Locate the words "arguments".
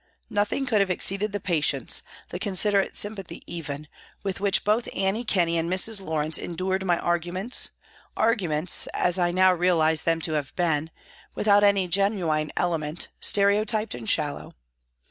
6.97-7.69, 8.17-8.87